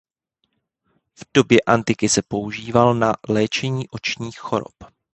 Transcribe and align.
V 1.19 1.23
době 1.33 1.61
antiky 1.61 2.09
se 2.09 2.21
používal 2.21 2.93
na 2.95 3.13
léčení 3.29 3.89
očních 3.89 4.39
chorob. 4.39 4.73